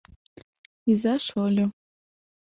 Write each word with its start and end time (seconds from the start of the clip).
Иза-шольо 0.91 1.65